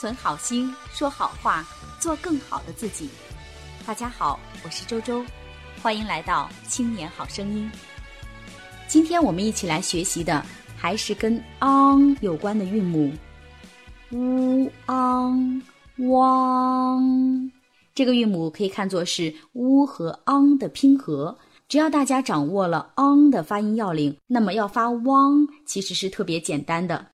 [0.00, 1.62] 存好心，说好话，
[1.98, 3.10] 做更好的自己。
[3.86, 5.22] 大家好，我是周周，
[5.82, 7.70] 欢迎来到青年好声音。
[8.88, 10.42] 今天我们一起来学习的
[10.74, 13.12] 还是跟 ang 有关的韵母
[14.08, 15.60] ，u ang
[15.98, 17.50] wang。
[17.94, 21.36] 这个韵母可以看作是 u 和 ang 的拼合。
[21.68, 27.08] 只要大家掌握了 ang 的发音要领，那么要发 wang 其实是特别简单的。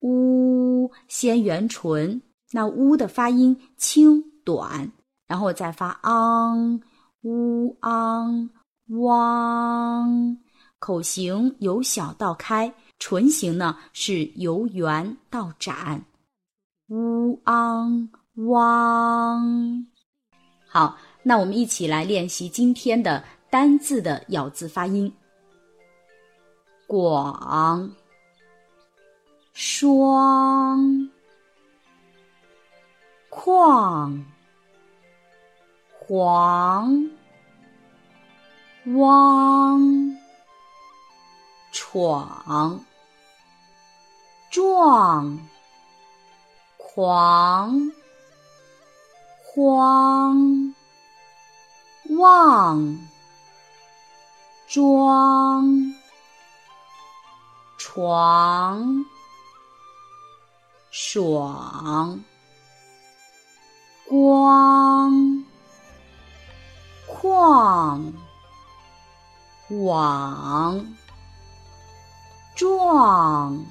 [0.00, 2.20] u 先圆唇，
[2.52, 4.92] 那 u 的发音轻短，
[5.26, 6.80] 然后再发 ang
[7.22, 8.50] u ang
[8.88, 10.38] 汪。
[10.78, 16.04] 口型由小到开，唇形呢是由圆到展。
[16.86, 19.86] u ang 汪。
[20.68, 23.24] 好，那我们一起来练习今天的。
[23.48, 25.10] 单字的咬字发音：
[26.86, 27.90] 广、
[29.54, 31.08] 双、
[33.36, 34.24] 旷、
[36.08, 37.10] 黄、
[38.86, 40.16] 汪、
[41.70, 42.80] 闯、
[44.50, 45.38] 壮、
[46.78, 47.92] 狂、
[49.54, 50.74] 慌、
[52.18, 53.06] 望。
[54.66, 55.94] 装、
[57.78, 59.06] 床、
[60.90, 62.24] 爽、
[64.08, 65.44] 光、
[67.08, 68.12] 旷、
[69.68, 70.86] 网、
[72.54, 73.66] 撞、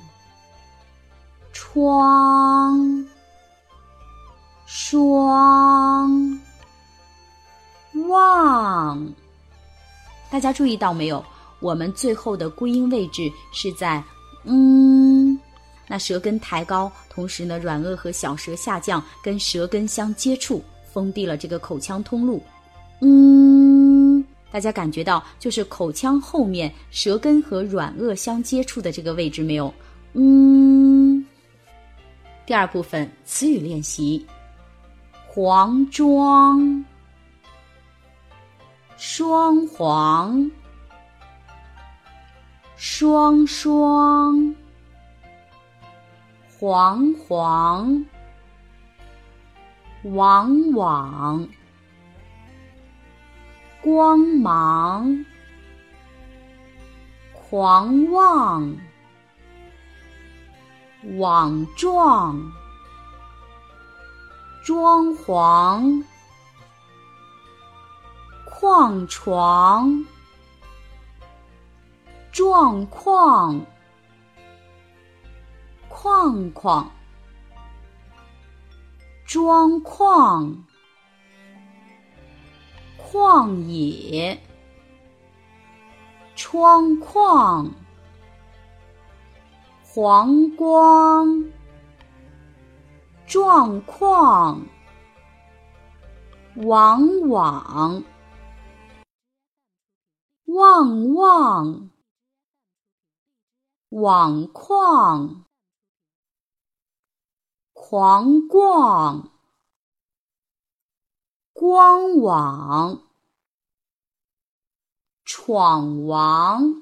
[1.54, 3.08] 窗、
[4.66, 6.40] 双、
[8.10, 9.14] 望。
[10.30, 11.24] 大家注意到没有？
[11.62, 14.04] 我们最后的归音位置是在
[14.44, 15.40] 嗯，
[15.88, 20.62] 那舌根抬高，同时呢，软腭和小舌下降，跟舌根相接触，
[20.92, 22.44] 封闭了这个口腔通路。
[23.00, 24.22] 嗯，
[24.52, 29.74] 大家感觉到就是口腔后面舌根和软腭相接触的这个位置没有？
[30.12, 31.26] 嗯。
[32.46, 34.26] 第二部分词语练习：
[35.26, 36.86] 黄庄。
[38.98, 40.52] 双黄，
[42.78, 44.56] 双双，
[46.60, 48.06] 惶惶，
[50.04, 51.48] 往往，
[53.82, 55.26] 光芒，
[57.34, 58.78] 狂妄，
[61.18, 62.52] 网状，
[64.64, 66.04] 装潢。
[68.58, 70.06] 矿床，
[72.32, 73.64] 状况，
[75.98, 76.92] 框框，
[79.26, 80.66] 装框，
[83.00, 84.38] 旷野，
[86.36, 87.72] 窗框，
[89.86, 91.46] 黄光，
[93.26, 94.68] 状况，
[96.58, 98.04] 往往。
[100.44, 101.90] 旺旺，
[103.90, 105.45] 网框，
[107.88, 109.32] 狂逛，
[111.54, 113.04] 光网，
[115.24, 116.82] 闯王。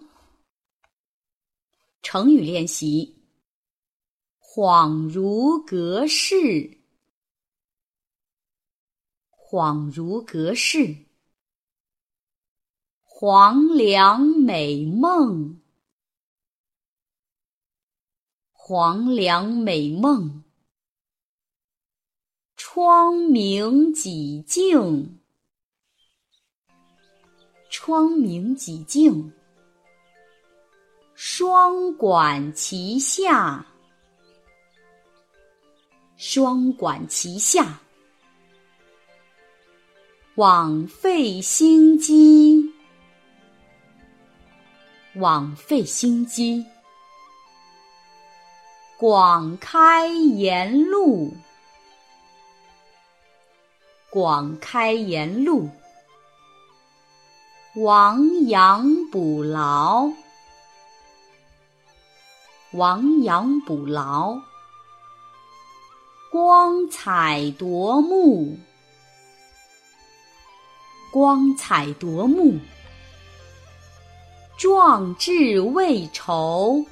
[2.02, 3.22] 成语练习：
[4.40, 6.78] 恍如隔世，
[9.30, 10.96] 恍如隔世。
[13.02, 15.62] 黄粱美梦，
[18.54, 20.46] 黄粱美梦。
[22.76, 25.20] 窗明几净，
[27.70, 29.32] 窗明几净。
[31.14, 33.64] 双管齐下，
[36.18, 37.80] 双管齐下。
[40.34, 42.74] 枉费心机。
[45.18, 46.66] 枉费心机，
[48.98, 51.32] 广开言路，
[54.14, 55.72] 广开言路，
[57.78, 60.08] 亡羊补牢，
[62.74, 64.38] 亡羊补牢，
[66.32, 68.56] 光彩夺目，
[71.12, 72.60] 光彩夺目。
[74.60, 76.86] 壮志未酬，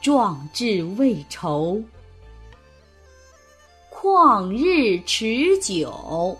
[0.00, 1.80] 壮志未酬，
[4.00, 6.38] 旷日持久，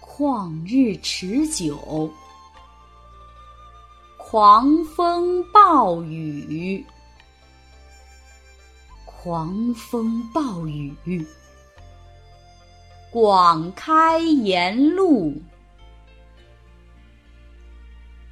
[0.00, 2.08] 旷日持久。
[4.16, 6.86] 狂风暴雨，
[9.04, 11.26] 狂风暴雨。
[13.10, 15.34] 广开言路，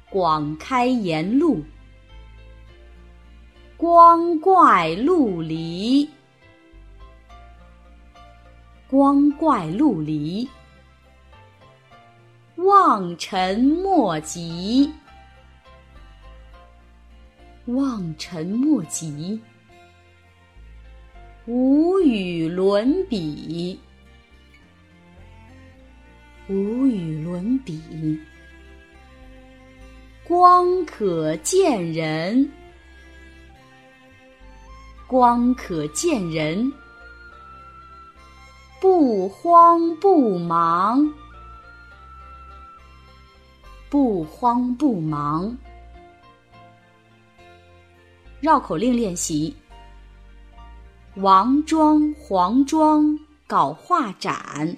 [0.09, 1.61] 广开言路。
[3.75, 6.09] 光怪陆离，
[8.89, 10.47] 光怪陆离。
[12.55, 14.91] 望尘莫及。
[17.65, 19.37] 望尘莫及，
[21.45, 23.77] 无与伦比，
[26.47, 28.17] 无与伦比。
[30.23, 32.49] 光可见人，
[35.05, 36.71] 光可见人。
[38.79, 41.11] 不慌不忙，
[43.89, 45.57] 不慌不忙。
[48.39, 49.55] 绕口令练习：
[51.15, 54.77] 王庄黄庄搞画展，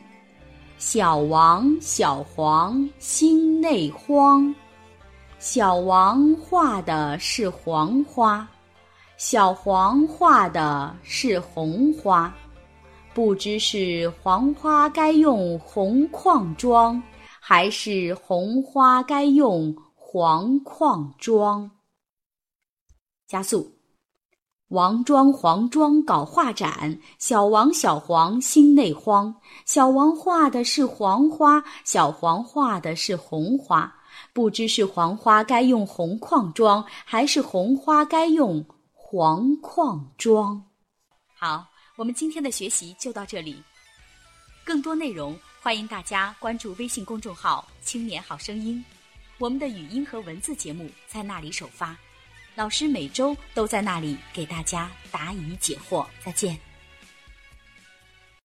[0.78, 4.56] 小王小黄心内慌。
[5.40, 8.48] 小王画的是黄花，
[9.18, 12.34] 小黄画的是红花，
[13.20, 17.04] 不知是黄花该用红框装，
[17.42, 21.70] 还是红花该用黄框装。
[23.28, 23.74] 加速！
[24.70, 29.36] 王庄黄庄搞画展，小王小黄心内慌。
[29.66, 33.94] 小王画的是黄花，小黄画的是红花，
[34.32, 40.64] 不知是黄花该用红框装，还是红花该用黄框装。
[41.38, 41.66] 好，
[42.00, 43.62] 我们今天的学习就到这里。
[44.64, 48.82] 更多内容，欢迎大家关注微信公众号“青年好声音”，
[49.38, 51.98] 我们的语音和文字节目在那里首发。
[52.56, 56.58] 老师每周都在那里给大家答疑解惑，再见。